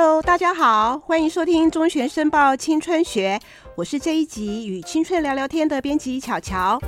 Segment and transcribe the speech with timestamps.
[0.00, 3.36] Hello，大家好，欢迎收听中学申报青春学，
[3.74, 6.80] 我是这一集与青春聊聊天的编辑巧巧。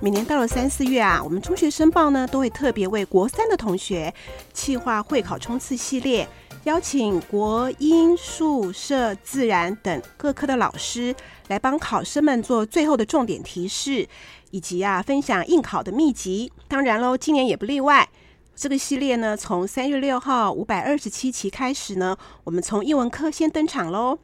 [0.00, 4.14] 每年到了三四月啊，我们中学申报呢都会特别为国三的同学
[4.54, 6.26] 企划会考冲刺系列，
[6.64, 11.14] 邀请国英数社自然等各科的老师
[11.48, 14.08] 来帮考生们做最后的重点提示，
[14.52, 16.50] 以及啊分享应考的秘籍。
[16.66, 18.08] 当然喽，今年也不例外。
[18.56, 24.18] 这个系列呢，从三月六号五百二十七期开始呢，我们从英文科先登场喽。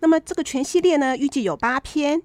[0.00, 2.20] 那么这个全系列呢，预计有八篇。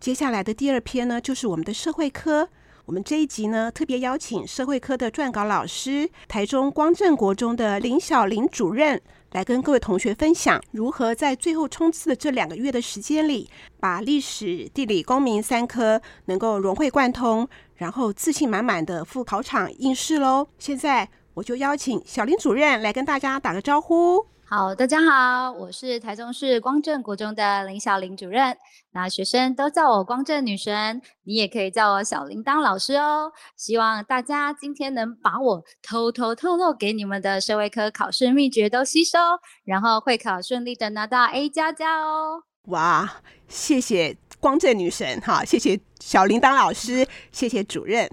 [0.00, 2.48] 接下来的第二篇呢，就是我们的社会科。
[2.86, 9.00] 我们这一集呢，特别邀请社会科的撰稿老师，台中光正国中的林小林主任，
[9.36, 13.46] 来跟各位同学分享如何在最后冲刺的这两个月的时间里，
[13.78, 20.48] 把历史、地理、公民三科能够融会贯通，然后自信满满的赴考场应试喽。
[20.58, 24.26] 现在我就邀请小林主任来跟大家打个招呼。
[24.48, 28.56] 好，大家好，我是台中市光正国中的林小玲主任。
[28.92, 33.32] 那学生都叫我光正女神，你也可以叫我小铃铛老师哦。
[33.56, 39.18] 希望大家今天能把我偷偷透露给你们的社会科考试秘诀都吸收，
[39.64, 42.44] 然后会考顺利的拿到 A 加加哦。
[42.66, 43.16] 哇，
[43.48, 48.08] 谢谢光正女神哈，谢谢小铃铛老师，谢谢主任。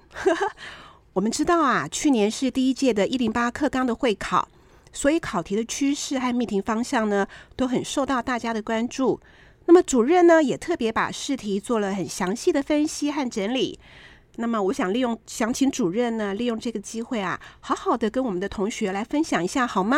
[1.13, 4.47] 我们知道啊，去年是第一届的一零八课纲的会考。
[4.93, 7.27] 所以考题的趋势和命题方向呢，
[7.57, 9.19] 都很受到大家的关注。
[9.65, 13.79] 那么主任呢，也特别把试题做了很详细的分析和整理。
[14.35, 19.97] 那么我想利用，想请主任呢，利用这个机会啊，好好的跟我们的同学来分享一下，好吗？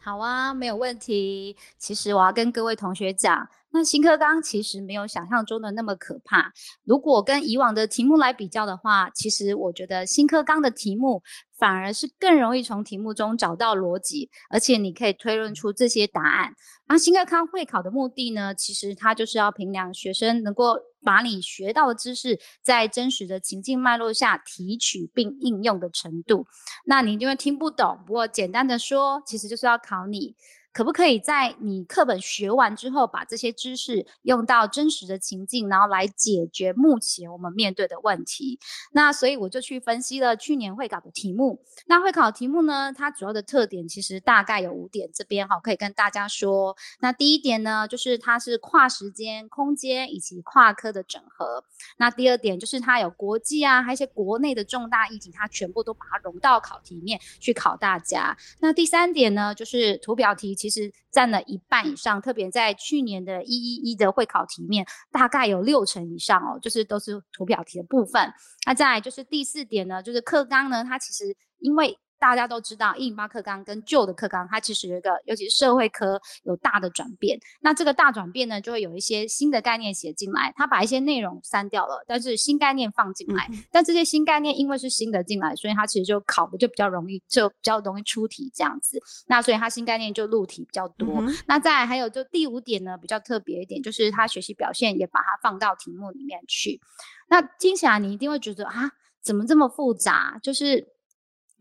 [0.00, 1.56] 好啊，没有问题。
[1.76, 3.48] 其实我要跟各位同学讲。
[3.70, 6.50] 那新课纲其实没有想象中的那么可怕。
[6.84, 11.22] 如果跟以往的题目来比较的话，其实我觉得新课纲的题目
[11.58, 16.54] 反而是更容易从题目中找到逻辑，而且你可以推论出这些答案。
[16.88, 26.46] 那新课纲会考的目的呢，其实它就是要评量学生能够把你学到的知识在真实的情境脉络下提取并应用的程度。
[26.86, 30.34] 那你因为听不懂，不过简单的说，其实就是要考你。
[30.78, 38.60] 可不可以在你课本学完之后，把这些知识用到真实的情境，然后来解决目前我们面对的问题？
[38.92, 41.60] 那所以我就去分析了去年会考的题目。
[41.86, 46.76] 那会考题目呢，它主要的特点其实大概有五点，这边哈可以跟大家说。
[47.00, 51.64] 那第一点呢，就是它是跨时间、空间以及跨科的整合。
[51.96, 58.36] 那第二点就是它有国际啊，还有一些国内的重大议题，它全部都把它融到考题里面去考大家。
[58.60, 68.32] 那第三点呢，就是图表题，其其实占了一半以上，特别在去年的一一一的会考题面，大概有六成以上哦，就是都是图表题的部分。
[68.66, 71.98] 那再就是第四点呢，就是课纲呢，它其实因为。
[72.18, 77.38] 大家都知道，一零八课纲跟旧的课纲，它其实有一个，尤其是社会科有大的转变。
[77.60, 83.48] 那这个大转变呢，就会有一些新的概念写进来，它把一些内容删掉了，但是新概念放进来。
[83.70, 89.00] 但这些新概念因为是新的进来，所以它其实就考的就比较容易，就比较容易出题这样子。
[89.26, 91.22] 那所以它新概念就录题比较多。
[91.46, 96.80] 那再还有就第五点呢，比较特别一点，就是它学习表现也把它放到题目里面去。
[97.28, 98.90] 那听起来你一定会觉得啊，
[99.22, 100.38] 怎么这么复杂？
[100.42, 100.97] 就是。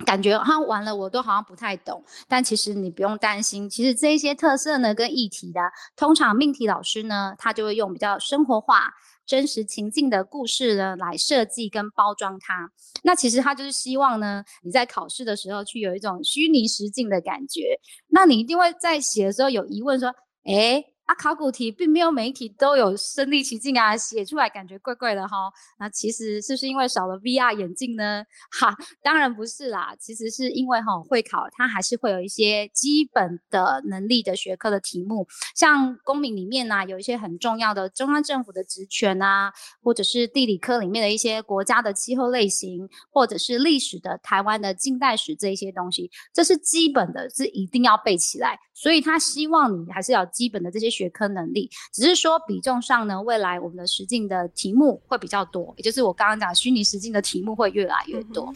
[0.05, 2.03] 感觉好像完了，我都好像不太懂。
[2.27, 5.59] 但其实你不用担心，其实这一些特色呢，跟议题的，
[5.95, 8.93] 通常命题老师呢，他就会用比较生活化、
[9.25, 12.71] 真实情境的故事呢来设计跟包装它。
[13.03, 17.79] 那其实他就是希望呢，你在考试的时候去有一种虚拟实境的感觉。
[18.07, 20.83] 那你一定会在写的时候有疑问说，哎。
[21.07, 25.50] 啊，考古题并没有每一题都有身临其境啊，写出来感觉怪怪的哈。
[25.79, 28.25] 那其实是不是因为少了 VR 眼镜呢？
[28.59, 35.25] 哈，当然不是啦，其实是因为哈会考它还是会有一些基本的能力的学科的题目，
[35.56, 48.60] 像公民里面呢有一些很重要的中央政府的职权啊，或者是地理科里面的一些国家的气候类型，或者是历史的台湾的近代史这一些东西，这是基本的，是一定要背起来。
[48.74, 58.53] 所以他希望你还是要基本的这些学科能力，只是说比重上呢，未来我们的实境的题目会比较多，也就是我刚刚讲虚拟实境的题目会越来越多。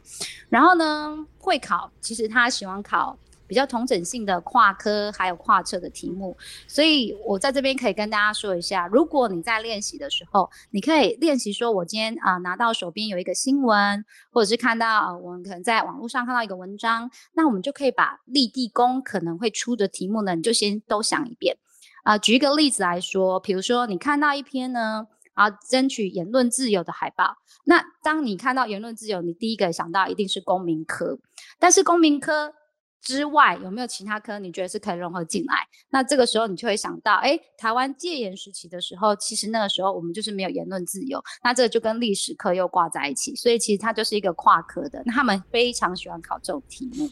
[0.50, 3.18] 然后呢，会考其实他喜欢考。
[3.52, 6.38] 比较同整性的跨科还有跨侧的题目，
[6.70, 21.58] 所以我在这边可以跟大家说一下，如果你在练习的时候，你可以练习说，我今天啊拿到手边有一个新闻，或者是看到我们可能在网络上看到一个文章，那我们就可以把立地功可能会出的题目呢，你就先都想一遍
[22.04, 22.18] 啊。
[22.18, 25.08] 举一个例子来说，比如说你看到一篇呢。
[25.34, 27.38] 然后争取言论自由的海报。
[27.64, 31.18] 那当你看到言论自由，你第一个想到一定是公民科，
[31.58, 32.54] 但是公民科。
[33.02, 34.38] 之外有没有其他科？
[34.38, 35.56] 你觉得是可以融合进来？
[35.90, 41.20] 那这个时候你就会想到，哎，台湾戒严时期的时候，其实那个时候我们就是没有言论自由。
[41.42, 45.02] 那这个就跟历史课又挂在一起，所以其实它就是一个跨科的。
[45.06, 47.08] 那他们非常喜欢考这种题目，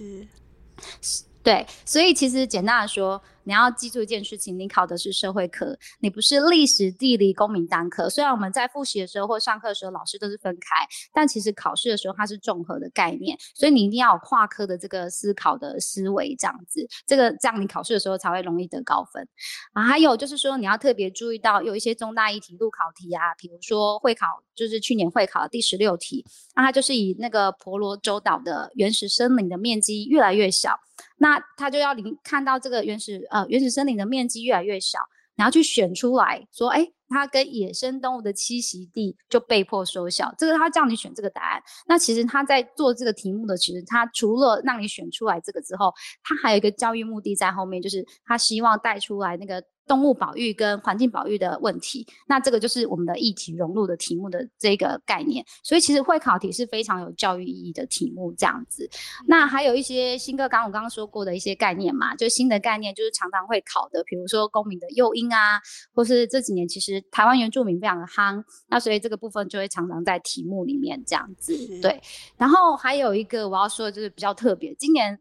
[1.02, 1.66] 是，对。
[1.86, 3.20] 所以其实简单的说。
[3.50, 8.08] 你要记住一件事情，你考的是社会课，你不是历史、地理、公民单科。
[8.08, 19.28] 虽然我们在复习的时候或上课的时候，老师都是分开，但其实考试的时候它是综合的概念，所以你一定要有跨科的这个思考的思维，这样子，这个这样你考试的时候才会容易得高分
[19.74, 19.82] 啊。
[19.82, 26.24] 还有就是说，你要特别注意到有一些重大议题路考题啊，比如说会考，就是去年会考的第十六题，
[26.56, 30.80] 那它就是以那个婆罗洲岛的原始森林的面积越来越小。
[31.16, 35.00] 那他就要临看到这个原始呃原始森林的面积越来越小，
[35.36, 40.34] 然后去选出来说，哎，它跟野生动物的栖息地就被迫缩小。
[40.38, 41.62] 这个他叫你选这个答案。
[41.88, 45.94] 那其实他在做这个题目的，其实他除了让你选出来这个之后，
[46.24, 49.64] 他还有一个教育目的在后面，就是他希望带出来那个。
[49.90, 55.44] 动物保育跟环境保育的问题，那这个就是我们的议题融入的题目的这个概念。
[55.64, 58.88] 所以其实会考题是非常有教育意义的题目，这样子。
[59.26, 65.60] 那还有一些新课纲，我刚刚说过的一些概念嘛，就新的概念就是常常会考的，比如说公民的诱因啊，
[65.92, 71.58] 或是这几年其实台湾原住民非常的夯，那所以这个部分就会常常在题目里面这样子。
[71.82, 72.00] 对，
[72.38, 75.20] 然后还有一个我要说的就是比较特别，今年。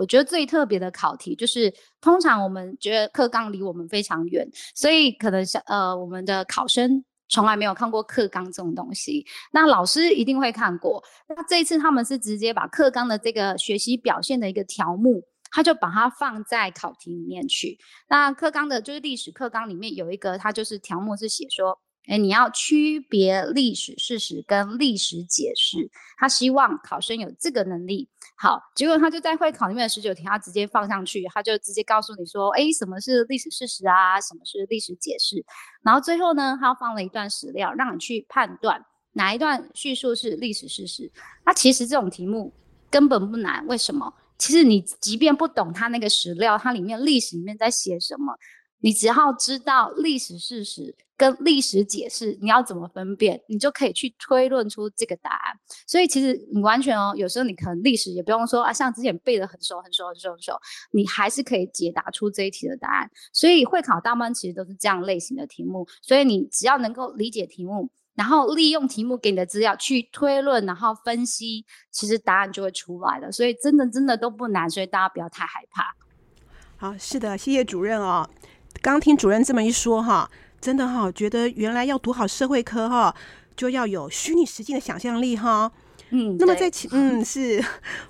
[0.00, 1.70] 我觉得最特别的考题就是，
[2.00, 9.26] 通常我们觉得课纲离我们非常远，所以可能像呃，我们的考生从来没有看过课纲这种东西。
[9.52, 11.04] 那老师一定会看过。
[11.28, 17.78] 那这一次他们是直接把课纲的这个学习表现的一个条目，他就把它放在考题里面去。
[18.08, 21.78] 那课纲的就是历史课纲里面有一个，它就是条目是写说。
[22.06, 28.08] 哎，你要区别历史事实跟历史解释，他希望考生有这个能力。
[28.36, 34.20] 好，结果他就在会考里面的十九题，他直接放上去，他就直接告诉你说，哎，什么是历史事实啊？
[34.20, 35.44] 什么是历史解释？
[35.82, 41.12] 然后最后呢，他放了一段史料，让你去判断哪一段叙述是历史事实。
[41.44, 42.52] 那其实这种题目
[42.90, 44.12] 根本不难，为什么？
[44.38, 48.34] 其实你即便不懂他那个史料，它里面历史里面在写什么。
[48.82, 55.54] 你只要知道历史事实跟历史解释，你要怎么分辨，你就可以去推论出这个答案。
[55.86, 60.58] 所以其实你完全哦，有时候你可能历史也不用说啊，像之前背的很熟很熟很熟很熟，
[60.92, 63.10] 你还是可以解答出这一题的答案。
[63.34, 65.86] 所以会考大部分其实都是这样类型的题目。
[66.00, 73.30] 所以你只要能够理解题目，然后利用题目给你的资料去推论，然后分析，其实答案就会出来了。
[73.30, 75.94] 所以真的真的都不难，所以大家不要太害怕。
[76.78, 78.26] 好，是的，谢谢主任哦。
[78.80, 83.14] 刚听主任这么一说哈，真的哈，觉得原来要读好社会科哈，
[83.56, 85.72] 就要有虚拟实境的想象力哈。
[86.10, 87.64] 嗯，那么在其嗯是，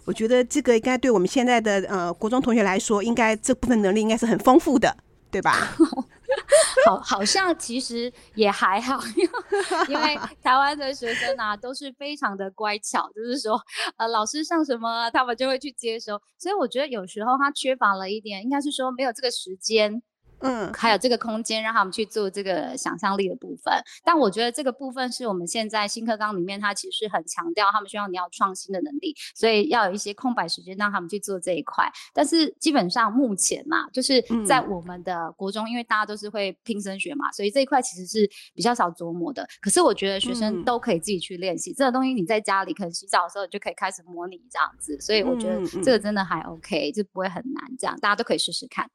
[0.06, 4.96] 我觉得这个应该对我们现在的呃国中同学来说，应该这部分能力应该是很丰富的，
[5.30, 5.52] 对吧？
[6.86, 8.98] 好，好像其实也还好，
[9.88, 13.60] 因为台湾的学生啊都是非常的乖巧，就是说
[13.96, 20.02] 呃老师上什么，他们就会去接收，所以我觉得有时候他缺乏了一点，应该是说没有这个时间。
[20.40, 23.72] 嗯，还有这个空间让他们去做这个想象力的部分，
[24.04, 31.90] 但我觉得这个部分是我们现在新课纲里面，它其实很强调他们需要你要创新的能力，所以要有一些空白时间让他们去做这一块。
[32.12, 39.46] 但是基本上目前嘛，就是在我们的国中，因为大家都是会拼升学嘛，所以这一块其实是比较少琢磨的。
[39.60, 48.90] 可是我觉得学生都可以自己去练习这个东西，你在家里可能洗澡的时候就可以开始模拟这样子，所以我觉得这个真的还 OK，就不会很难，这样大家都可以试试看。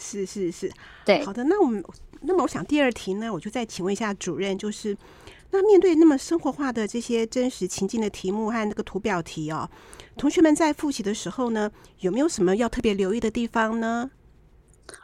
[0.00, 0.72] 是是是，
[1.04, 1.44] 对，好的。
[1.44, 1.84] 那我们
[2.22, 4.96] 那么我想第二题呢，我就再请问一下主任，就是
[5.50, 9.68] 那面对那么生活化的这些真实情境的题目和那个图表题哦，
[10.16, 14.10] 同学们在复习的时候呢，有没有什么要特别留意的地方呢？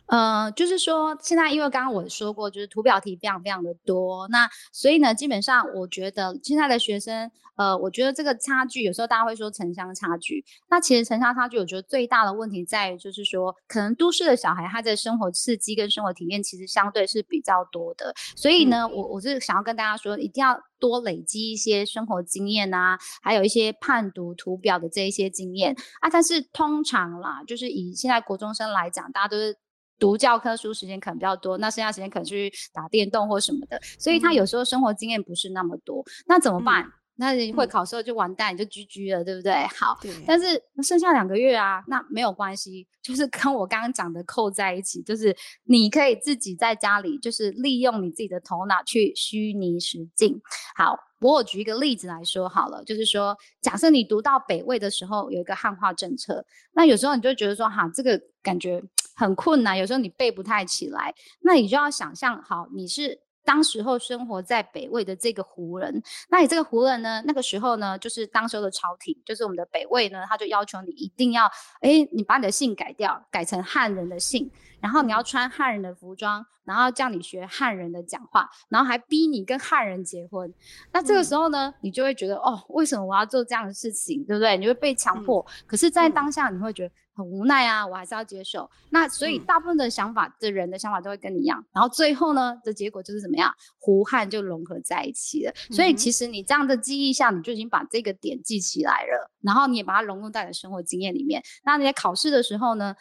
[0.09, 29.57] 呃，就是说，现在因为刚刚我说过，就是图表题非常非常的多，那所以呢，基本上我觉得现在的学生，呃，我觉得这个差距，有时候大家会说城乡差距，那其实城乡差距，我觉得最大的问题在于，就是说，可能都市的小孩他的生活刺激跟生活体验其实相对是比较多的，所以呢，我我是想要跟大家说，一定要多累积一些生活经验啊，还有一些判读图表的这一些经验啊，但是通常啦，就是以现在国中生来讲，大家都是。
[29.99, 36.05] 读教科书时间可能比较多，那剩下时间可能去打电动或什么的，所以他有时候生活经验不是那么多。
[36.27, 36.91] 那怎么办？
[37.19, 39.53] 那你会考时候就完蛋，你就 GG 了，对不对？
[39.79, 50.41] 好，但是剩下两个月啊，那没有关系，就是 跟我刚刚讲的扣在一起，就是你可以自己在家里，就是利用你自己的头脑去虚拟实境。
[50.77, 56.45] 好，我举一个例子来说好了，就是说，假设你读到北魏的时候有一个汉化政策，
[56.75, 58.83] 那有时候你就觉得说，哈，这个感觉
[59.17, 63.23] 很困难，有时候你背不太起来，那你就要想象，好，你是。
[63.47, 67.23] 当时候生活在北魏的这个胡人，那你这个胡人呢？
[67.25, 71.47] 那个时候呢，就是当时候的朝廷，就是我们的北魏呢，他就要求你一定要，
[71.81, 74.51] 哎，你把你的姓改掉，改成汉人的姓，
[74.81, 80.53] 然后你要穿汉人的服装，然后叫你学汉人的讲话，然后还逼你跟汉人结婚。
[80.93, 84.57] 那这个时候呢，你就会觉得，哦，为什么我要做这样的事情，对不对？
[84.57, 85.47] 你会被强迫。
[85.67, 86.95] 可是，在当下，你会觉得。
[87.17, 88.71] 很无奈啊，我还是要接受。
[88.91, 91.65] 那所以大部分的想法的人的想法都会跟你一样。
[91.73, 93.51] 然后最后呢的结果就是怎么样？
[93.79, 95.53] 胡汉就融合在一起了。
[95.71, 99.31] 所以其实你这样的记忆下，你就已经把这个点记起来了。
[99.41, 101.43] 然后你也把它融入在你的生活经验里面。
[101.65, 102.95] 那你在考试的时候呢？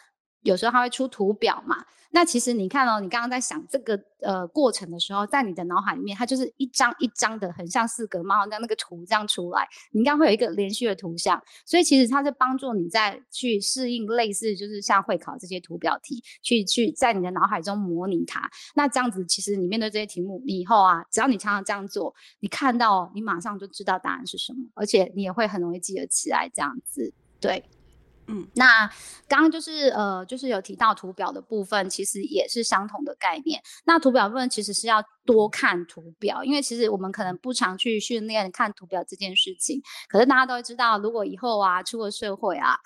[0.46, 1.84] 有时候它会出图表嘛？
[2.12, 11.42] 那其实你看哦，你刚刚在想这个呃过程的时候，在你的脑海里面，它就是一张一张的，很像四格猫那那个图这样出来，你应该会有一个连续的图像。
[11.66, 18.48] 所以其实它是帮助你在去适应类似就是像会考这些图表题，去去在你的脑海中模拟它。
[18.74, 26.48] 那这样子，其实你面对这些题目，你以后啊，只要你常常这样做，你看到你马上就知道答案是什么，而且你也会很容易记得起来。
[26.54, 27.62] 这样子，对。
[28.28, 28.86] 嗯，那
[29.28, 33.60] 刚刚就是呃，就是有提到图表的部分，其实也是相同的概念。
[33.84, 39.80] 那图表部分其实是要多看图表，因为其实我们可能不常去训练看图表这件事情。
[40.08, 42.76] 可是大家都知道，如果以后啊出了社会啊。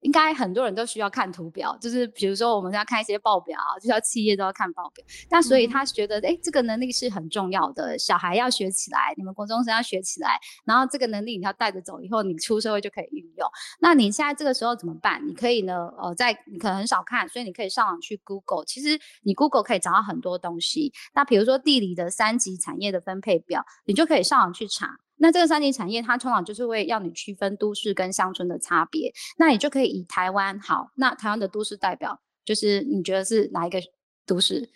[0.00, 5.04] 应该很多人都需要看图表，就是比如说我们要看一些报表，就要企业都要看报表。
[5.28, 13.48] 那所以他觉得，哎，这个能力是很重要的，小孩要学起来，你们国中生要学起来，然后这个能力你要带着走，以后你出社会就可以运用。
[13.80, 15.20] 那你现在这个时候怎么办？
[15.26, 18.64] 你可以呢，呃，在你可能很少看，所以你可以上网去 Google。
[18.64, 20.92] 其实你 Google 可以找到很多东西。
[21.14, 24.98] 那比如说地理的三级产业的分配表，你就可以上网去查。
[25.22, 29.12] 那这个三级产业，它通常就是会要你区分都市跟乡村的差别。
[29.36, 33.78] 那你就可以以台湾好，那台湾的都市代表就是你觉得是哪一个
[34.24, 34.70] 都市？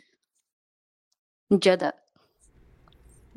[1.48, 1.94] 你觉得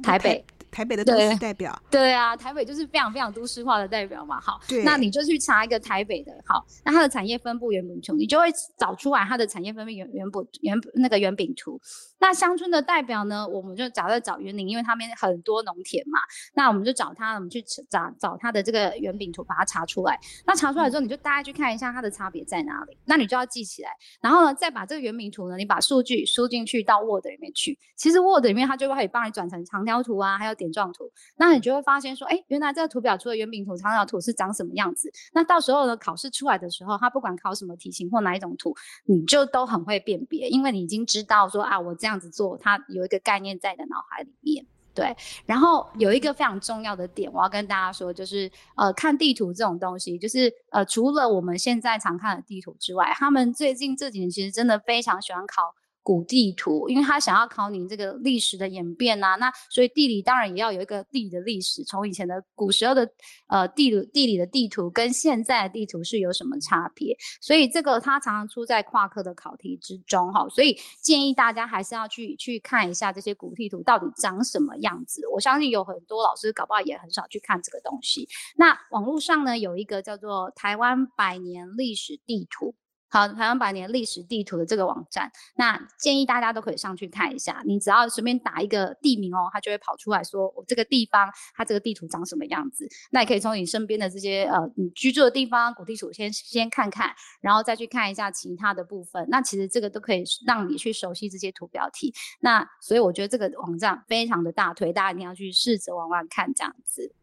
[0.03, 0.45] 台北？
[0.71, 4.39] 台北的都市代表，对啊，台北就是非常非常都市化的代表嘛。
[4.39, 8.45] 好，那你就去查一个台北的，好，那它的产业分布原饼图，你就会
[8.77, 11.79] 找出来它的产业分布原原本原那个原饼图。
[12.19, 16.19] 那乡村的代表呢，我们就找在找园林，因为他们很多农田嘛。
[16.55, 20.19] 那我们就找它，我们去找找它的这个圆饼图，把它查出来。
[20.45, 22.97] 那查出来之后，你就大概去看一下它的差别在哪里。
[23.05, 27.77] 那你就要记起来，然后呢，再把这个圆饼图呢，你把数据输进去到 Word 里面去。
[27.95, 35.09] 其实 Word 里面它就会帮你转成长条图啊，还有点状图，那你就会发现说，哎，原来这个图表除了圆饼图、长条图是长什么样子。
[35.31, 44.65] 那到时候呢，考试出来的时候，它不管考什么题型或哪一种图，你就都很会辨别，因为你已经知道说啊，我这样子做，它有一个概念在你的脑海里面。
[44.93, 55.75] 对，然后有一个非常重要的点，我要跟大家说，就是呃，看地图这种东西，就是呃，除了我们现在常看的地图之外，他们最近这几年其实真的非常喜欢考。
[56.07, 63.05] 古地图，因为他想要考你这个历史的演变呐，那所以地理当然也要有一个地理的历史，从以前的古时候的
[63.47, 75.27] 呃地理地理的地图跟现在的地图是有什么差别，所以这个它常常出在跨科的考题之中哈，所以建议大家还是要去去看一下这些古地图到底长什么样子。
[75.33, 78.29] 我相信有很多老师搞不好也很少去看这个东西。
[78.55, 82.73] 那网络上呢有一个叫做台湾百年历史地图。
[83.09, 87.61] 好，台湾百年历史地图的这个网站，那建议大家都可以上去看一下。
[87.65, 92.87] 你只要随便打一个地名哦，它就会跑出来说我这个地方它这个地图长什么样子。
[93.11, 99.25] 那也可以从你身边的这些呃你居住的地方古地图先先看看，然后再去看一下其他的部分。
[99.29, 102.13] 那其实这个都可以让你去熟悉这些图标题。
[102.41, 107.13] 那所以我觉得这个网站非常的大推，大家一定要去试着玩玩看这样子。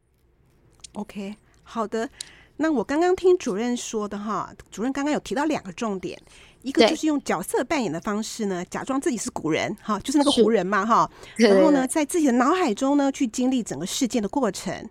[0.94, 2.08] OK，好的。
[2.56, 6.16] 那我刚刚听主任说的哈，主任刚刚有提到两个重点，
[6.62, 14.88] 一个就是用角色扮演的方式呢，假装自己是古人哈，就是那个胡人嘛哈， 然后呢，在自己的脑海中呢去经历整个事件的过程，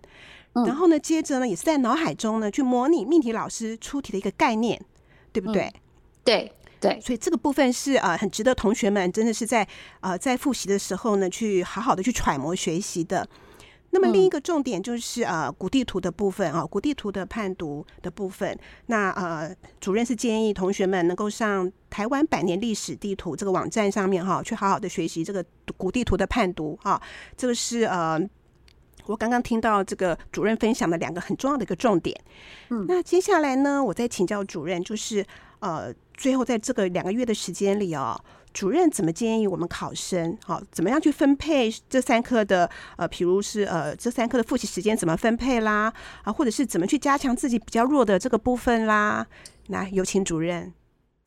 [0.52, 4.78] 然后呢，接着呢也是在脑海中呢去模拟命题老师出题的一个概念，
[5.32, 5.72] 对不对？
[6.22, 9.66] 对对，所以这个部分是呃很值得同学们真的是在
[10.00, 13.26] 呃在复习的时候呢去好好的去揣摩学习的。
[13.94, 18.58] 那么另一个重点就是呃古地图的部分啊，古地图的判读的部分。
[18.86, 25.44] 那呃主任是建议同学们能够上台湾百年历史地图这个网站上面哈，去好好的学习这个
[25.76, 27.00] 古地图的判读哈。
[27.36, 28.20] 这个是呃
[29.06, 32.20] 我刚刚听到这个主任分享的两个很重要的一个重点。
[32.70, 35.24] 嗯那接下来呢，我再请教主任，就是
[35.60, 38.20] 呃，最后在这个两个月的时间里哦，
[38.54, 45.92] 主任怎么建议我们考生，好、怎么样去分配这三科的呃，比如是呃这三科的复习时间怎么分配啦，
[46.22, 49.26] 啊，或者是怎么去加强自己比较弱的这个部分啦？
[49.66, 50.72] 来有请主任。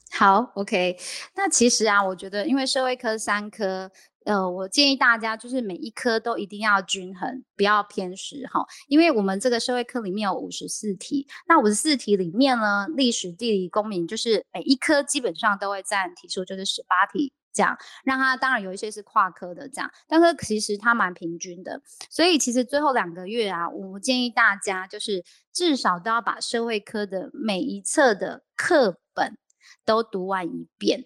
[0.09, 0.97] 好，OK。
[1.35, 3.91] 那其实啊，我觉得因为社会科三科，
[4.27, 8.65] 呃，我建议大家就是每一科都一定要均衡，不要偏食哈。
[8.87, 17.31] 因为我们这个社会科里面有五十四题，那五十四题里面呢，历史、地理、公民，就是每一科基本上都会占题数，就是十八题。
[17.53, 29.35] 这样，让它当然有一些是跨科的这样，但是其实它蛮平均的，所以其实最后两个月啊，我建议大家就是至少都要把社会科的每一册的课本
[29.83, 31.05] 都读完一遍。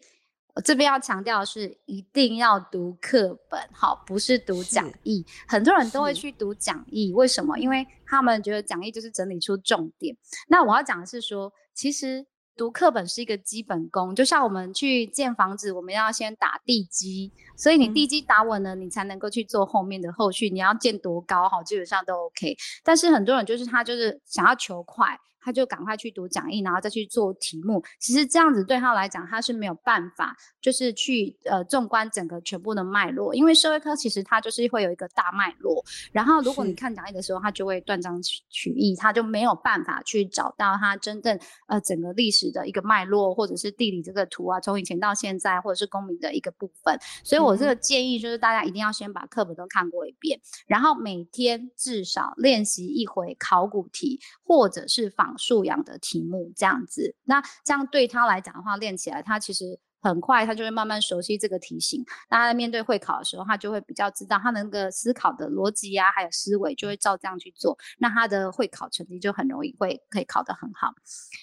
[0.54, 5.26] 我这边要强调的是，一定要读课本，好，不是读讲义。
[5.48, 7.58] 很多人都会去读讲义，为什么？
[7.58, 10.16] 因为他们觉得讲义就是整理出重点。
[10.48, 12.26] 那我要讲的是说，其实
[12.58, 20.50] 读课本是一个基本功，就像我们去建房子，我们要先打地基，所以你嗯地基打稳了，你才能够去做后面的后续。
[20.50, 22.56] 你要建多高，好，基本上都 OK。
[22.84, 27.84] 但是很多人就是他就是想要求快，他就赶快去读讲义，然后再去做题目。
[28.00, 33.34] 其实这样子对他来讲，他是没有办法，就是去呃纵观整个全部的脉络。
[33.34, 46.98] 因为社会科其实它就是会有一个大脉络，然后如果你看讲义的时候，他就会断章取取义，他就没有办法去找到他真正呃整个历史的一个脉络，或者是地理这个图啊，从以前到现在，或者是公民的一个部分。
[47.24, 57.16] 所以我这个建议就是大家一定要先把课本都看过一遍，然后每天至少练习一回考古题，或者是素养的题目，这样子。
[57.24, 59.80] 那这样对他来讲的话，练起来他其实。
[60.04, 62.04] 很快，他就会慢慢熟悉这个题型。
[62.28, 67.78] 那他在面对会考的时候，他就会比较知道他那个思考的逻辑啊，还有思维，就会照这样去做。
[68.00, 70.92] 那他的会考成绩就很容易会可以考得很好。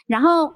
[0.09, 0.53] 然后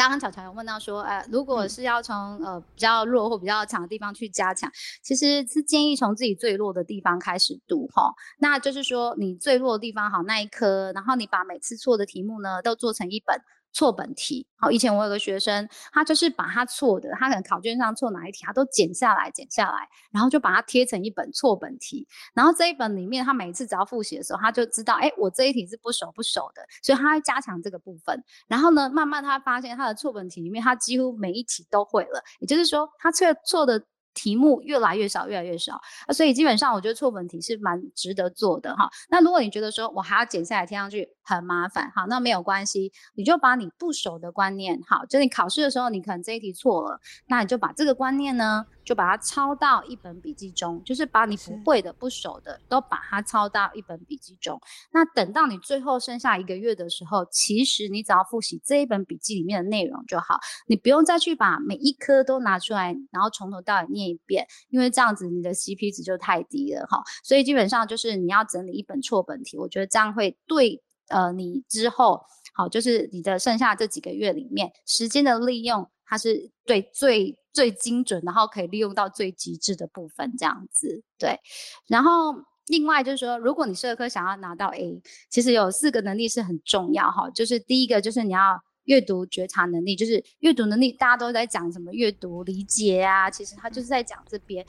[0.00, 8.10] 刚刚巧巧有问到说，呃，如果嗯是要从呃比较弱或比较强的地方去加强，其实是建议从自己最弱的地方开始读哈。
[8.38, 13.38] 那就是说你最弱的地方好那一科，然后你把每次错的题目呢都做成一本。
[13.72, 28.22] 错本题，好，以前我有个学生，他就是把他错的，他可能考卷上错哪一题，他都剪下来，剪下来，然后就把它贴成一本错本题，然后这一本里面，他每次只要复习的时候，他就知道，哎，我这一题是不熟不熟的，所以他会加强这个部分。
[28.48, 35.80] 然后呢，慢慢他发现他的错本题里面，他几乎每一题都会了，也就是说，他错错的题目越来越少，越来越少。
[36.12, 38.90] 所以基本上我觉得错本题是蛮值得做的哈。
[39.08, 54.60] 那如果你觉得说我还要剪下来贴上去很麻烦，好，那没有关系，你就把你不熟的观念，好，就你考试的时候你可能这一题错了，那你就把这个观念呢，就把它抄到一本笔记中，就是把你不是会的、不熟的都把它抄到一本笔记中。
[54.92, 67.02] 那等到你最后剩下一个月的时候，其实你只要复习这一本笔记里面的内容就好，你不用再去把每一科都拿出来，然后从头到尾念一遍，因为这样子你的 CP 值就太低了哈。
[67.22, 81.38] 所以基本上就是你要整理一本错本题，我觉得这样会对呃你之后好，就是你的剩下这几个月里面时间的利用，它是对最最精准，然后可以利用到最极致的部分，这样子对，
[81.86, 82.34] 然后。
[82.66, 87.28] 另外就是说，如果你社科想要拿到 A，其实有四个能力是很重要哈。
[87.30, 94.64] 就是第一个就是你要阅读觉察能力，就是阅读能力，大家都在讲什么阅读理解啊，其实他就是在讲这边。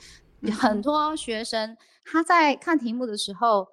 [0.58, 3.68] 很多学生他在看题目的时候，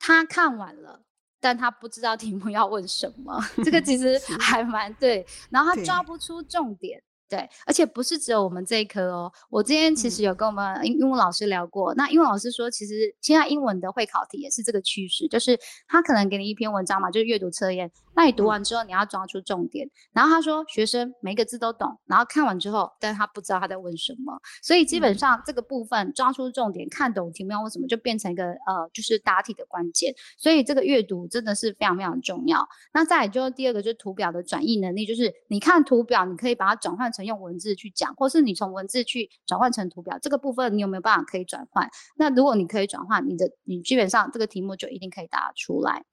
[0.00, 1.04] 他看完了。
[1.40, 5.26] 但他不知道题目要问什么，这个其实还蛮对。
[5.50, 9.32] 然后他抓不出重点，对，而且不是只有我们这一科哦。
[9.48, 19.88] 我今天其实有跟我们英英文老师聊过，那英文老师说，其实现在英文的会考题也是这个趋势，就是他可能给你一篇文章嘛，就是阅读测验，那你读完之后你要抓出重点。
[20.12, 30.14] 然后他说，学生每个字都懂，然后看完之后，但他不知道他在问什么，所以基本上这个部分抓出重点，看懂题目要问什么，就变成一个呃，就是答题的关键。
[30.36, 32.68] 所以这个阅读真的是非常非常重要。
[32.92, 41.88] 那再来就是第二个，就是图表的转译能力，就是你看图表，你可以把它转换成用文字去讲，或是你从文字去转换成图表，这个部分你有没有办法可以转换？
[42.16, 46.04] 那如果你可以转换，你的你基本上这个题目就一定可以答得出来。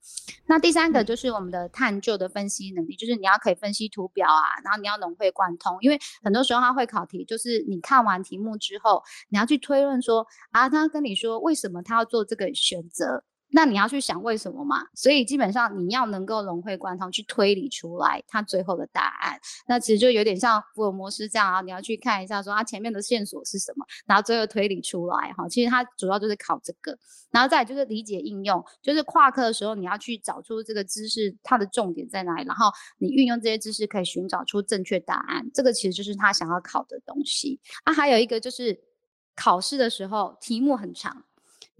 [0.46, 13.24] 那第三个就是我们的探旧的分析能力，就是你要可以分析图表啊，然后你要融会贯通，因为很多时候他会考题，就是你看完题目之后，你要去推论说啊，他跟你说为什么他要做这个选择。
[13.50, 14.84] 那你要去想为什么嘛？
[14.94, 19.38] 所以基本上你要能够融会贯通去推理出来它最后的答案。
[19.66, 25.48] 那其实就有点像福尔摩斯这样啊，你要去看一下说它前面的线索是什么，然后最后推理出来哈。
[25.48, 26.96] 其实它主要就是考这个，
[27.30, 35.48] 然后再就是理解应用，就是跨课的时候你要去找出这个知识它的重点在哪里，然后你运用这些知识可以寻找出正确答案。
[35.54, 37.92] 这个其实就是他想要考的东西啊。
[37.92, 38.78] 还有一个就是
[39.34, 41.24] 考试的时候题目很长。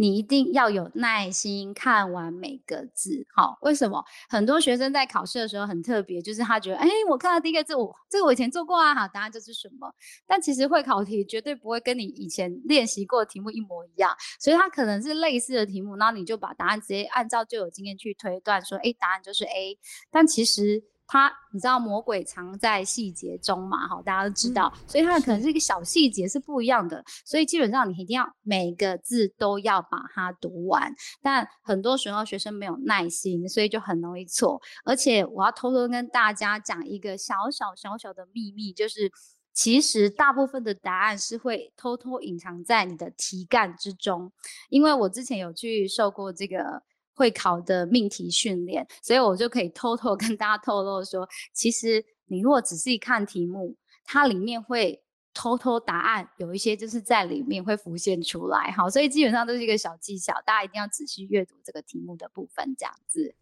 [0.00, 3.58] 你一定要有耐心看完每个字，好？
[3.62, 6.22] 为什么很多学生在考试的时候很特别？
[6.22, 9.92] 就是他觉得，哎，我看到第一个字，我这个我以前做过啊，好，答案就是什么？
[10.24, 19.78] 但其实会考题绝对不会跟你以前练习过的题目一模一样，所以它可能是类似的题目，那你就把答案直接按照就有经验去推断，说，哎，答案就是 A，
[20.12, 20.84] 但其实。
[21.10, 23.88] 它，你知道魔鬼藏在细节中嘛？
[23.88, 30.94] 哈，大家都知道，所以它可能是一个小细节是不一样的，所以基本上你一定要每个字都要把它读完。
[31.22, 34.60] 但很多时候学生没有耐心，所以就很容易错。
[34.84, 39.10] 而且我要偷偷跟大家讲一个小小小小的秘密，就是
[39.54, 44.30] 其实大部分的答案是会偷偷隐藏在你的题干之中，
[44.68, 46.82] 因为我之前有去受过这个。
[47.18, 55.02] 会考的命题训练，所以我就可以偷偷跟大家透露说，其实你如果仔细看题目，它里面会
[55.34, 63.34] 偷偷答案有一些就是在里面会浮现出来，好，所以基本上都是一个小技巧，大家一定要仔细阅读这个题目的部分，这样子。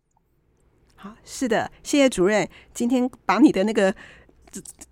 [0.94, 3.94] 好，是的，谢谢主任，今天把你的那个。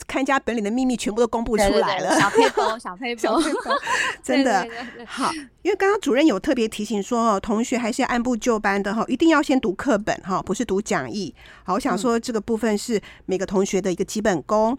[0.06, 3.40] 看家本领的秘密全部都公布出来了，小配包， 小配包，
[4.22, 4.66] 真的
[5.06, 5.32] 好。
[5.62, 11.34] 因为刚刚主任有特别提醒说，哦，同学还是要按部就班的哈，一定要先读课本哈，不是读讲义。
[11.64, 14.78] 好，我想说这个部分是每个同学的一个基本功。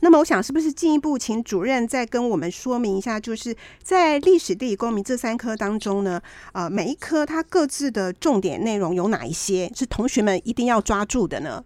[0.00, 6.20] 那么，我想是不是进一步请主任再跟我们说明一下，就是在历史、地理、公民这三科当中呢，
[6.52, 11.62] 呃，每一科它各自的重点内容有哪一些是同学们一定要抓住的呢？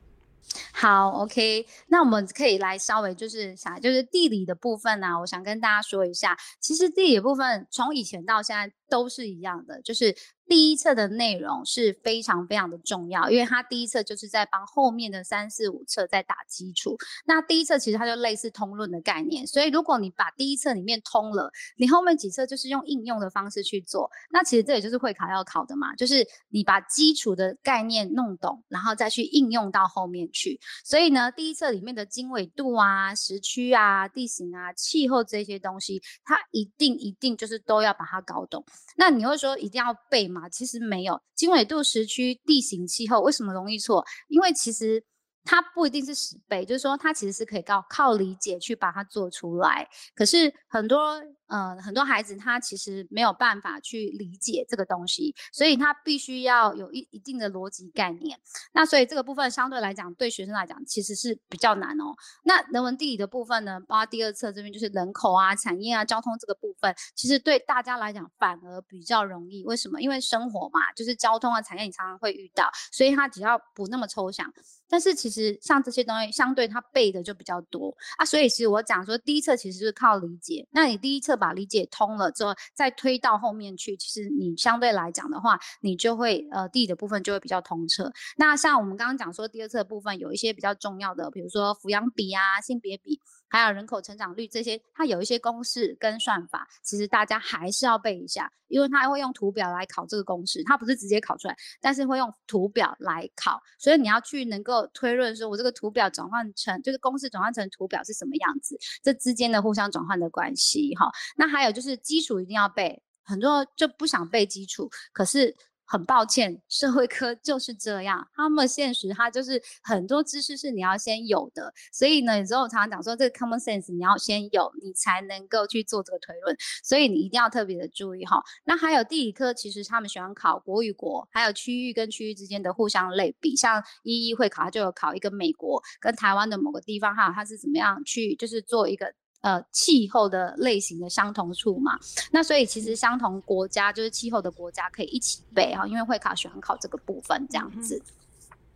[0.72, 10.14] 好，OK，那我们可以来稍微就是想，就是地理的部分呢，我想跟大家说一下，其实地理部分从以前到现在都是一样的，就是。
[10.49, 16.96] 第一册的内容是非常非常的重要，因为它第一册就是在帮后面的三四五册在打基础。
[17.25, 24.09] 那第一册其实它就类似通论的概念，所以如果你把第一册里面通了，你后面几册就是用应用的方式去做。
[24.31, 30.61] 那其实这也就是会考要考的嘛，就是你把基础的概念弄懂，然后再去应用到后面去。
[30.85, 38.64] 所以呢，第一册里面的经纬度啊、时区啊、地形啊、气候这些东西，它一定一定就是都要把它搞懂。
[38.97, 40.49] 那你会说一定要背吗？
[40.49, 44.05] 其实没有经纬度、时区、地形、气候，为什么容易错？
[44.29, 45.03] 因为其实
[45.45, 49.89] 它不一定是十倍，就是说它其实是可以靠靠理解去把它做出来。
[50.15, 51.23] 可是很多。
[51.48, 58.37] 呃，很多孩子他其实没有办法去理解这个东西，所以他必须要有一一定的逻辑概念。
[58.72, 62.14] 那所以这个部分相对来讲，对学生来讲其实是比较难哦。
[62.42, 69.64] 那人文地理的部分呢，包括第二册这边就是人口啊、产业啊、交通这个部分，其实对大家来讲反而比较容易。
[69.64, 70.00] 为什么？
[70.00, 74.52] 因为生活嘛，就是交通啊、产业你常常会遇到，所以他只要不那么抽象。
[74.88, 78.24] 但是其实像这些东西，相对他背的就比较多啊。
[78.24, 80.66] 所以其实我讲说，第一册其实是靠理解。
[80.72, 81.36] 那你第一册。
[81.37, 88.12] 把理解通了之后，再推到后面去，其实你相对来讲的话，你就会呃地理的部分就会比较通彻。
[88.37, 93.20] 那像我们刚刚讲说第二册部分有一些比较重要的，比如说抚养比啊、性别比。
[93.48, 111.11] 还有人口成长率这些，它有一些公式跟算法，其实大家还是要背一下，因为它会用图表来考这个公式，它不是直接考出来，但是会用图表来考，所以你要去能够推论说，我这个图表转换成就是公式转换成图表是什么样子，这之间的互相转换的关系哈。
[111.37, 115.56] 那还有就是基础一定要背，很多就不想背基础，可是。
[115.87, 128.42] 很抱歉，社会科就是这样，他们现实它就是很多知识是你要先有的，所以呢，有时候我常常讲说，这个 common sense 你要先有，你才能够去做这个推论，所以你一定要特别的注意哈。
[128.64, 139.14] 那还有地理科，其实他们喜欢考国与国，还有区域跟区域之间的互相类比，像一一会考，它就有考一个美国跟台湾的某个地方，还有它是怎么样去就是做一个。
[139.46, 141.96] 呃，气候的类型的相同处嘛，
[142.32, 148.02] 那所以其实相同国家就是气候的国家可以一起背哈，因为会考喜欢考这个部分这样子。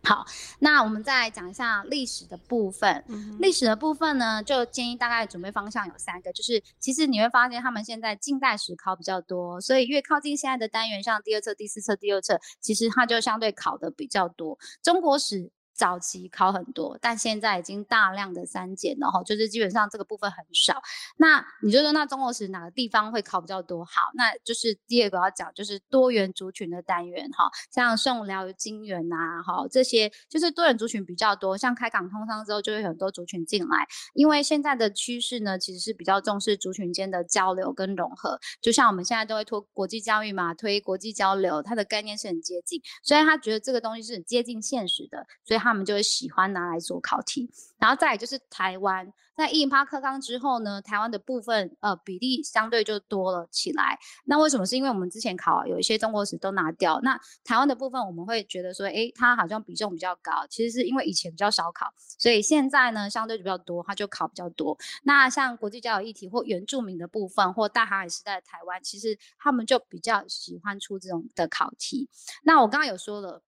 [0.03, 0.25] 好，
[0.59, 3.03] 那我们再讲一下历史的部分。
[3.39, 14.57] 历史的部分呢，就建议大概准备方向有三个，就是其实你会发现他们现在近代史考比较多，所以越靠近现在的单元，像第二册、第四册、第二册，其实它就相对考的比较多。
[14.81, 15.51] 中国史。
[15.81, 20.79] 早期考很多，但现在已经大量的删减了哈，就是基本上这个部分很少。
[21.17, 23.83] 那你就说那中国史哪个地方会考比较多？
[23.83, 31.57] 好，那就是第二个要讲就是多元族群的单元哈，像宋辽金元呐，哈这些就是多元族群比较多。
[31.57, 38.39] 像开港通商之后，就会很多族群进来，因为现在的趋势呢，其实是比较重视族群间的交流跟融合。
[38.61, 47.49] 就像我们现在都会推国际教育嘛，推国际交流，它的概念是很接近，所以他觉得这个东西是很接近现实的，所以他他们就会喜欢拿来做考题。
[47.79, 49.11] 然后再就是台湾。
[49.33, 53.97] 在一零八课纲之后呢，台湾的部分呃比例相对就多了起来。
[54.25, 54.65] 那为什么？
[54.65, 60.45] 是因为我们之前考有一些中国史都拿掉，那台湾的部分我们会觉得说，哎，它好像比重比较高。
[60.47, 64.77] 其实是因为以前比较少考，所以现在呢相对比较多，它就考比较多。
[65.03, 72.07] 那像国际交友议题或原住民的部分，或大航海时代的台湾，其实他们就比较喜欢出这种的考题。
[72.43, 73.41] 那我刚刚有说了，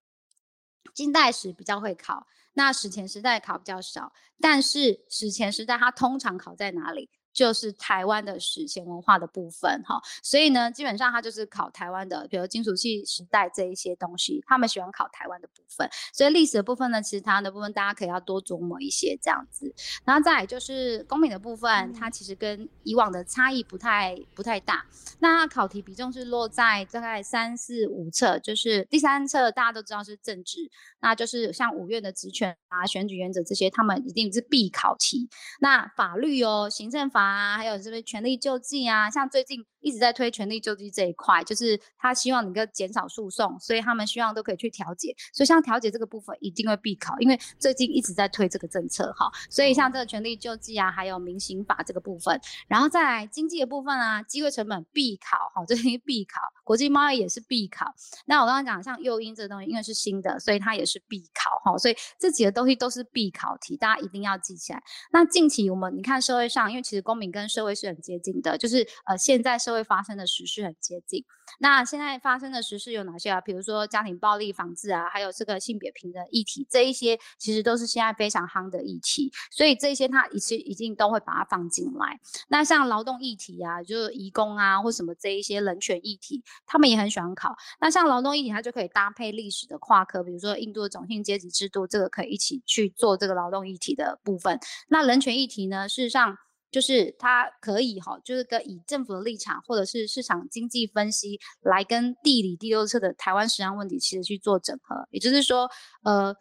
[0.94, 2.28] 近代史比较会考。
[2.54, 7.10] 那史前时代考比较少，但是史前时代它通常考在哪里？
[7.34, 15.90] 就是台湾的史前文化的部分，哈，所以呢，基本上它就是考台湾的，比如金属器时代这一些东西，他们喜欢考台湾的部分。
[16.14, 19.74] 所以历史的部分呢，其实台湾的部分大家可以要多琢磨一些这样子。
[20.06, 24.86] 然后再来就是公民的部分，它其实跟以往的差异不太不太大。
[25.18, 30.70] 那考题比重是落在大概三四五册，就是第三册大家都知道是政治，
[31.02, 35.28] 那就是像五院的职权啊、选举原则这些，他们一定是必考题。
[35.60, 37.23] 那法律哦，行政法。
[37.24, 45.16] 啊，还有这个权力救济啊，像最近一直在推权力救济这一块，就是他希望能够减少诉讼，所以他们希望都可以去调解。
[45.32, 49.30] 所以像调解这个部分一定会必考，因为最近一直在推这个政策哈。
[49.50, 57.94] 所以像这个权力救济啊，还有民刑法这个部分，然后再来经济的部分啊，机会成本必考哈，这些必考，国际贸易也是必考。
[58.26, 61.78] 那我刚刚讲像诱因这个东西，因为是新的，所以它也是必考哈。
[61.78, 64.82] 所以这几个东西都是必考题，大家一定要记起来。
[65.12, 71.26] 那近期我们你看社会上，因为其实公民跟社会是很接近的，就是呃，现在社会发生的时事很接近。
[71.60, 73.42] 那现在发生的时事有哪些啊？
[73.42, 79.32] 比如说家庭暴力防治啊，还有这个性别平等议题，这一些其实都是现在非常夯的议题。
[79.52, 82.20] 所以这些它一些一定都会把它放进来。
[82.48, 87.56] 那像劳动议题啊，就是移工啊，或什么这一些人权议题，他们也很喜欢考。
[87.80, 94.60] 那像劳动议题，它就可以搭配历史的跨科，比如说印度的种姓阶级制度，这个可以一起去做这个劳动议题的部分。
[94.88, 96.38] 那人权议题呢，事实上。
[96.74, 105.08] 就是它可以哈，就是跟以政府的立场或者是市场经济分析来跟地理第六册的台湾食安问题其实去做整合。
[105.12, 105.70] 也就是说，
[106.04, 106.36] 呃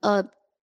[0.00, 0.22] 呃，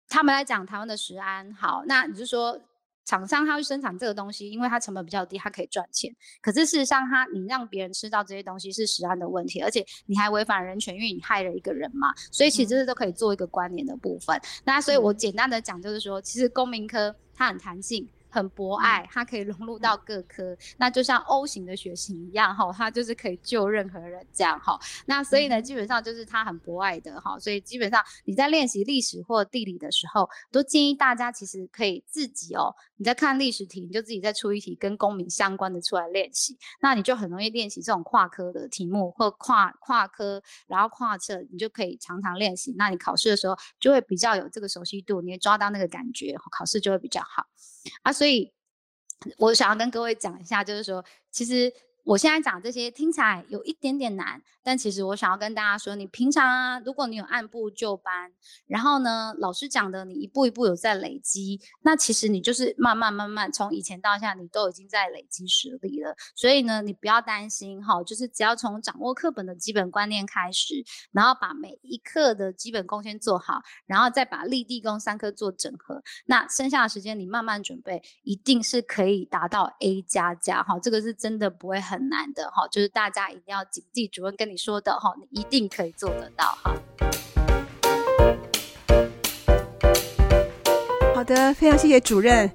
[0.07, 2.61] 他们来讲台湾的食安好，那你就说
[3.07, 6.15] 厂商他会生产这个东西，因为它成本比较低，它可以赚钱。
[6.43, 12.13] 可是事实上，他你让别人吃到这些东西是食安的问题，而且你还违反人权，因为你害了一个人嘛。
[12.31, 14.39] 所以其实都可以做一个关联的部分。
[14.65, 18.07] 那所以我简单的讲就是说，其实公民科它很弹性。
[18.37, 24.79] 很博爱，它可以融入到各科，那就像 O 型的血型一样哈，它就是可以救任何人这样哈。
[25.07, 27.39] 那所以呢，基本上就是它很博爱的哈。
[27.39, 42.75] 所以基本上你在练习历史或地理的时候，都建议大家其实可以自己哦，你在看历史题，你就自己再出一题跟公民相关的出来练习，那你就很容易练习这种跨科的题目或跨跨科，然后跨测，你就可以常常练习。
[42.77, 47.47] 那你考试的时候就会比较有这个熟悉度，你会抓到那个感觉，考试就会比较好
[48.03, 48.13] 啊。
[48.13, 48.53] 所以，所以
[49.39, 51.73] 我想要跟各位讲一下，就是说，其实。
[52.07, 58.31] 我现在讲这些听起来有一点点难，但其实我想要跟大家说，你平常啊，如果你有按部就班，
[58.69, 66.15] 然后呢，老师讲的你一步一步有在累积，那其实你就是慢慢慢慢从以前到现在，你都已经在累积实力了。
[66.37, 81.96] 所以呢，你不要担心哈，就是只要从掌握课本的基本观念开始，然后把每一课的基本功先做好，然后再把立地功三科做整合，那剩下的时间你慢慢准备，一定是可以达到 A 加加哈，这个是真的不会很。
[81.97, 86.75] 很难的哈，就是大家一定要谨记主任跟你说的哈，你一定可以做得到哈。
[91.15, 92.51] 好的，非常谢谢主任。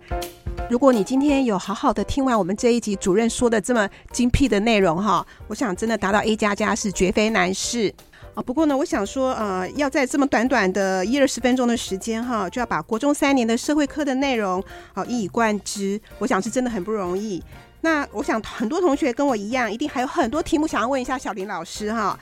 [0.69, 7.91] 如果你今天有好好的听完我们这一集主任说的这么精辟的内容哈，我想真的达到 A 加加是绝非难事
[8.35, 8.43] 啊。
[8.43, 17.43] 不过呢，我想说呃，要在这么短短的一二十分钟的时间哈，就要把国中三年的社会科的内容啊一以贯之，我想是真的很不容易。
[17.81, 22.17] 那我想很多同学跟我一样，一定还有很多题目想要问一下小林老师哈。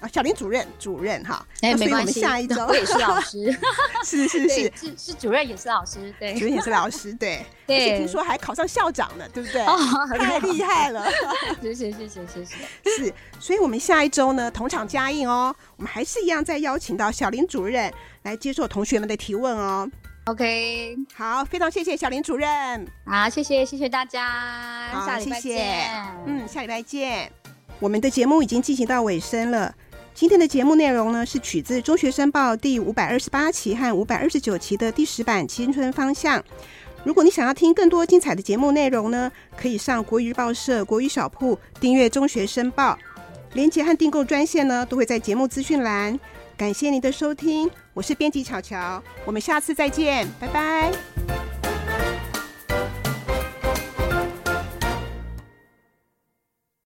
[0.00, 1.46] 啊，小林主任，主任哈。
[1.60, 3.56] 哎，没关系，下一周我也是老师。
[4.04, 7.46] 是 是是，是 是主任也是老师，对，主任也是老师，对。
[7.64, 7.98] 对。
[7.98, 9.64] 听说还考上校长呢，对不对？
[10.18, 11.06] 太厉害了！
[11.62, 12.56] 谢谢谢谢谢谢。
[12.84, 15.54] 是，所以我们下一周呢，同场加映哦。
[15.76, 19.88] 我们还是一样再邀请到小林主任来接受同学们的提问哦。
[20.26, 22.86] OK，好，非常谢谢小林主任。
[23.04, 25.90] 好，谢谢谢谢大家，下礼拜见。
[26.26, 27.30] 嗯，下礼拜见。
[27.80, 29.74] 我们的节目已经进行到尾声了。
[30.14, 36.38] 今天的节目内容呢，是取自《中学生报》第五百二十八期和五百二十九期的第十版《青春方向》。
[37.02, 42.92] 如果你想要听更多精彩的节目内容呢，可以上国语日报社国语小铺订阅《中学生报》，
[43.54, 46.16] 连接和订购专线呢，都会在节目资讯栏。
[46.56, 50.92] 感谢您的收听，我是编辑巧巧，我们下次再见，拜拜。